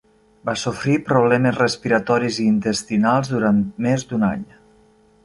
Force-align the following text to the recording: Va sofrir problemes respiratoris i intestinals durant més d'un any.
Va 0.49 0.53
sofrir 0.59 0.95
problemes 1.09 1.59
respiratoris 1.59 2.39
i 2.45 2.45
intestinals 2.53 3.31
durant 3.35 3.61
més 3.89 4.07
d'un 4.13 4.27
any. 4.31 4.49